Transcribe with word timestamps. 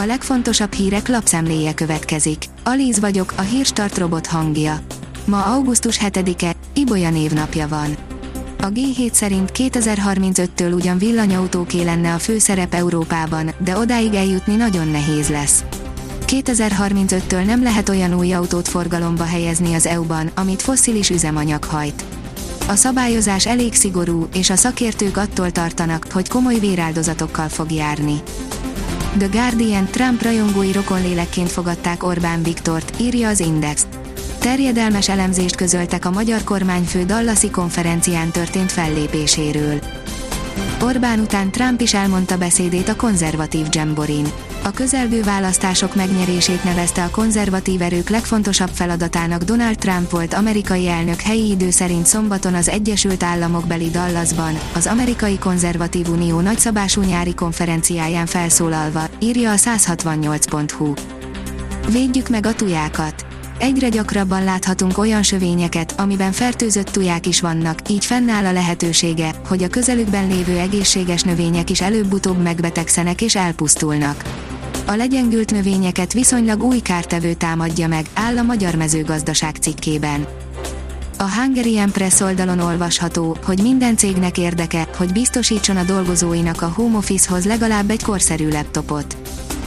A 0.00 0.04
legfontosabb 0.06 0.72
hírek 0.72 1.08
lapszemléje 1.08 1.74
következik. 1.74 2.44
Alíz 2.64 3.00
vagyok, 3.00 3.32
a 3.36 3.40
hírstart 3.40 3.98
robot 3.98 4.26
hangja. 4.26 4.80
Ma 5.24 5.44
augusztus 5.44 5.98
7-e, 6.02 6.54
Ibolya 6.74 7.10
névnapja 7.10 7.68
van. 7.68 7.96
A 8.58 8.66
G7 8.66 9.12
szerint 9.12 9.50
2035-től 9.54 10.74
ugyan 10.74 10.98
villanyautóké 10.98 11.82
lenne 11.82 12.14
a 12.14 12.18
főszerep 12.18 12.74
Európában, 12.74 13.50
de 13.64 13.78
odáig 13.78 14.14
eljutni 14.14 14.54
nagyon 14.54 14.88
nehéz 14.88 15.28
lesz. 15.28 15.64
2035-től 16.26 17.44
nem 17.44 17.62
lehet 17.62 17.88
olyan 17.88 18.14
új 18.14 18.32
autót 18.32 18.68
forgalomba 18.68 19.24
helyezni 19.24 19.74
az 19.74 19.86
EU-ban, 19.86 20.30
amit 20.34 20.62
fosszilis 20.62 21.10
üzemanyag 21.10 21.64
hajt. 21.64 22.04
A 22.68 22.74
szabályozás 22.74 23.46
elég 23.46 23.74
szigorú, 23.74 24.28
és 24.34 24.50
a 24.50 24.56
szakértők 24.56 25.16
attól 25.16 25.50
tartanak, 25.50 26.06
hogy 26.12 26.28
komoly 26.28 26.58
véráldozatokkal 26.58 27.48
fog 27.48 27.72
járni. 27.72 28.22
The 29.16 29.28
Guardian 29.32 29.84
Trump 29.84 30.22
rajongói 30.22 30.72
rokonlélekként 30.72 31.50
fogadták 31.50 32.02
Orbán 32.02 32.42
Viktort, 32.42 33.00
írja 33.00 33.28
az 33.28 33.40
Index. 33.40 33.86
Terjedelmes 34.38 35.08
elemzést 35.08 35.56
közöltek 35.56 36.04
a 36.04 36.10
magyar 36.10 36.44
kormányfő 36.44 37.04
Dallasi 37.04 37.50
konferencián 37.50 38.30
történt 38.30 38.72
fellépéséről. 38.72 39.78
Orbán 40.82 41.20
után 41.20 41.50
Trump 41.50 41.80
is 41.80 41.94
elmondta 41.94 42.38
beszédét 42.38 42.88
a 42.88 42.96
konzervatív 42.96 43.66
Jamborin. 43.70 44.26
A 44.64 44.70
közelgő 44.70 45.22
választások 45.22 45.94
megnyerését 45.94 46.64
nevezte 46.64 47.04
a 47.04 47.10
konzervatív 47.10 47.82
erők 47.82 48.08
legfontosabb 48.08 48.70
feladatának 48.72 49.42
Donald 49.42 49.78
Trump 49.78 50.10
volt 50.10 50.34
amerikai 50.34 50.88
elnök 50.88 51.20
helyi 51.20 51.50
idő 51.50 51.70
szerint 51.70 52.06
szombaton 52.06 52.54
az 52.54 52.68
Egyesült 52.68 53.22
Államok 53.22 53.66
beli 53.66 53.90
Dallasban, 53.90 54.58
az 54.74 54.86
Amerikai 54.86 55.38
Konzervatív 55.38 56.08
Unió 56.08 56.40
nagyszabású 56.40 57.02
nyári 57.02 57.34
konferenciáján 57.34 58.26
felszólalva, 58.26 59.02
írja 59.18 59.50
a 59.50 59.56
168.hu. 59.56 60.92
Védjük 61.92 62.28
meg 62.28 62.46
a 62.46 62.54
tujákat! 62.54 63.27
Egyre 63.58 63.88
gyakrabban 63.88 64.44
láthatunk 64.44 64.98
olyan 64.98 65.22
sövényeket, 65.22 65.94
amiben 66.00 66.32
fertőzött 66.32 66.88
tuják 66.88 67.26
is 67.26 67.40
vannak, 67.40 67.78
így 67.88 68.04
fennáll 68.04 68.44
a 68.44 68.52
lehetősége, 68.52 69.34
hogy 69.48 69.62
a 69.62 69.68
közelükben 69.68 70.28
lévő 70.28 70.58
egészséges 70.58 71.22
növények 71.22 71.70
is 71.70 71.80
előbb-utóbb 71.80 72.42
megbetegszenek 72.42 73.20
és 73.20 73.36
elpusztulnak. 73.36 74.22
A 74.86 74.94
legyengült 74.94 75.50
növényeket 75.50 76.12
viszonylag 76.12 76.62
új 76.62 76.78
kártevő 76.78 77.34
támadja 77.34 77.88
meg, 77.88 78.06
áll 78.14 78.38
a 78.38 78.42
Magyar 78.42 78.74
Mezőgazdaság 78.74 79.56
cikkében. 79.56 80.26
A 81.18 81.34
Hungarian 81.34 81.90
Press 81.90 82.20
oldalon 82.20 82.58
olvasható, 82.58 83.36
hogy 83.44 83.62
minden 83.62 83.96
cégnek 83.96 84.38
érdeke, 84.38 84.88
hogy 84.96 85.12
biztosítson 85.12 85.76
a 85.76 85.82
dolgozóinak 85.82 86.62
a 86.62 86.72
home 86.74 86.96
office-hoz 86.96 87.44
legalább 87.44 87.90
egy 87.90 88.02
korszerű 88.02 88.48
laptopot. 88.48 89.16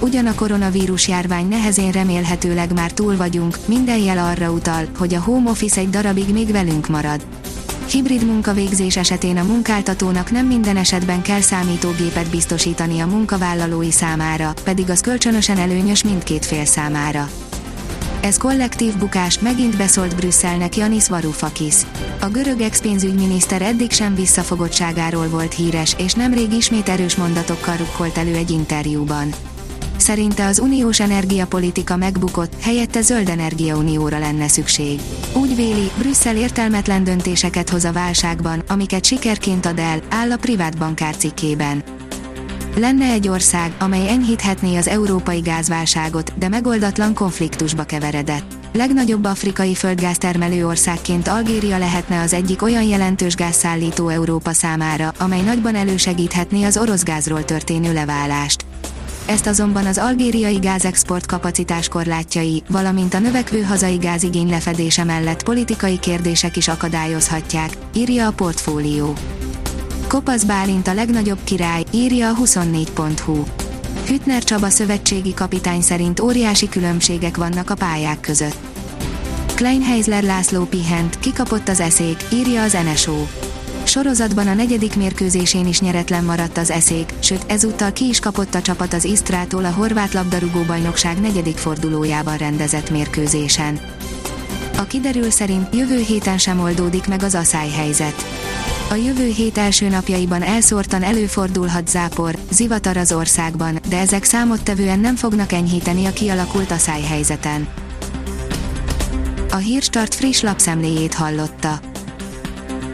Ugyan 0.00 0.26
a 0.26 0.34
koronavírus 0.34 1.08
járvány 1.08 1.48
nehezén 1.48 1.90
remélhetőleg 1.90 2.72
már 2.72 2.92
túl 2.92 3.16
vagyunk, 3.16 3.58
minden 3.66 3.98
jel 3.98 4.18
arra 4.18 4.50
utal, 4.50 4.88
hogy 4.98 5.14
a 5.14 5.20
home 5.20 5.50
office 5.50 5.80
egy 5.80 5.90
darabig 5.90 6.32
még 6.32 6.52
velünk 6.52 6.88
marad. 6.88 7.26
Hibrid 7.90 8.26
munkavégzés 8.26 8.96
esetén 8.96 9.36
a 9.36 9.42
munkáltatónak 9.42 10.30
nem 10.30 10.46
minden 10.46 10.76
esetben 10.76 11.22
kell 11.22 11.40
számítógépet 11.40 12.30
biztosítani 12.30 13.00
a 13.00 13.06
munkavállalói 13.06 13.90
számára, 13.90 14.52
pedig 14.64 14.90
az 14.90 15.00
kölcsönösen 15.00 15.58
előnyös 15.58 16.02
mindkét 16.02 16.46
fél 16.46 16.64
számára. 16.64 17.28
Ez 18.20 18.38
kollektív 18.38 18.96
bukás, 18.96 19.38
megint 19.38 19.76
beszólt 19.76 20.16
Brüsszelnek 20.16 20.76
Janis 20.76 21.08
Varoufakis. 21.08 21.74
A 22.20 22.26
görög 22.26 22.60
ex-pénzügyminiszter 22.60 23.62
eddig 23.62 23.90
sem 23.90 24.14
visszafogottságáról 24.14 25.28
volt 25.28 25.54
híres, 25.54 25.96
és 25.98 26.12
nemrég 26.12 26.52
ismét 26.52 26.88
erős 26.88 27.16
mondatokkal 27.16 27.76
rukkolt 27.76 28.18
elő 28.18 28.34
egy 28.34 28.50
interjúban. 28.50 29.34
Szerinte 30.00 30.46
az 30.46 30.58
uniós 30.58 31.00
energiapolitika 31.00 31.96
megbukott, 31.96 32.52
helyette 32.60 33.00
zöld 33.00 33.28
energiaunióra 33.28 34.18
lenne 34.18 34.48
szükség. 34.48 35.00
Úgy 35.34 35.56
véli, 35.56 35.90
Brüsszel 35.98 36.36
értelmetlen 36.36 37.04
döntéseket 37.04 37.70
hoz 37.70 37.84
a 37.84 37.92
válságban, 37.92 38.62
amiket 38.68 39.04
sikerként 39.04 39.66
ad 39.66 39.78
el, 39.78 40.00
áll 40.10 40.30
a 40.30 40.36
privát 40.36 40.78
bankár 40.78 41.16
cikkében. 41.16 41.82
Lenne 42.76 43.04
egy 43.04 43.28
ország, 43.28 43.72
amely 43.78 44.08
enyhíthetné 44.08 44.76
az 44.76 44.88
európai 44.88 45.40
gázválságot, 45.40 46.38
de 46.38 46.48
megoldatlan 46.48 47.14
konfliktusba 47.14 47.84
keveredett. 47.84 48.52
Legnagyobb 48.72 49.24
afrikai 49.24 49.74
földgáztermelő 49.74 50.66
országként 50.66 51.28
Algéria 51.28 51.78
lehetne 51.78 52.20
az 52.20 52.32
egyik 52.32 52.62
olyan 52.62 52.82
jelentős 52.82 53.34
gázszállító 53.34 54.08
Európa 54.08 54.52
számára, 54.52 55.12
amely 55.18 55.42
nagyban 55.42 55.74
elősegíthetné 55.74 56.64
az 56.64 56.76
orosz 56.76 57.02
gázról 57.02 57.44
történő 57.44 57.92
leválást 57.92 58.68
ezt 59.26 59.46
azonban 59.46 59.86
az 59.86 59.98
algériai 59.98 60.58
gázexport 60.58 61.26
kapacitás 61.26 61.88
korlátjai, 61.88 62.62
valamint 62.68 63.14
a 63.14 63.18
növekvő 63.18 63.62
hazai 63.62 63.96
gázigény 63.96 64.50
lefedése 64.50 65.04
mellett 65.04 65.42
politikai 65.42 65.98
kérdések 65.98 66.56
is 66.56 66.68
akadályozhatják, 66.68 67.70
írja 67.94 68.26
a 68.26 68.32
portfólió. 68.32 69.12
Kopasz 70.08 70.44
Bálint 70.44 70.88
a 70.88 70.94
legnagyobb 70.94 71.38
király, 71.44 71.84
írja 71.90 72.28
a 72.28 72.34
24.hu. 72.34 73.44
Hütner 74.06 74.44
Csaba 74.44 74.68
szövetségi 74.68 75.34
kapitány 75.34 75.80
szerint 75.80 76.20
óriási 76.20 76.68
különbségek 76.68 77.36
vannak 77.36 77.70
a 77.70 77.74
pályák 77.74 78.20
között. 78.20 78.56
Kleinheisler 79.54 80.22
László 80.22 80.64
pihent, 80.64 81.18
kikapott 81.18 81.68
az 81.68 81.80
eszék, 81.80 82.24
írja 82.32 82.62
az 82.62 82.76
NSO 82.92 83.26
sorozatban 83.90 84.46
a 84.46 84.54
negyedik 84.54 84.96
mérkőzésén 84.96 85.66
is 85.66 85.80
nyeretlen 85.80 86.24
maradt 86.24 86.58
az 86.58 86.70
eszék, 86.70 87.12
sőt 87.18 87.44
ezúttal 87.46 87.92
ki 87.92 88.08
is 88.08 88.20
kapott 88.20 88.54
a 88.54 88.62
csapat 88.62 88.92
az 88.92 89.04
Isztrától 89.04 89.64
a 89.64 89.70
horvát 89.70 90.12
labdarúgó 90.12 90.62
bajnokság 90.62 91.20
negyedik 91.20 91.56
fordulójában 91.56 92.36
rendezett 92.36 92.90
mérkőzésen. 92.90 93.80
A 94.76 94.82
kiderül 94.82 95.30
szerint 95.30 95.74
jövő 95.74 95.98
héten 95.98 96.38
sem 96.38 96.60
oldódik 96.60 97.06
meg 97.06 97.22
az 97.22 97.34
asszály 97.34 97.68
helyzet. 97.68 98.24
A 98.90 98.94
jövő 98.94 99.26
hét 99.26 99.58
első 99.58 99.88
napjaiban 99.88 100.42
elszórtan 100.42 101.02
előfordulhat 101.02 101.88
zápor, 101.88 102.36
zivatar 102.50 102.96
az 102.96 103.12
országban, 103.12 103.80
de 103.88 103.98
ezek 103.98 104.24
számottevően 104.24 104.98
nem 104.98 105.16
fognak 105.16 105.52
enyhíteni 105.52 106.06
a 106.06 106.12
kialakult 106.12 106.72
helyzeten. 107.08 107.68
A 109.50 109.56
Hírstart 109.56 110.14
friss 110.14 110.40
lapszemléjét 110.40 111.14
hallotta. 111.14 111.89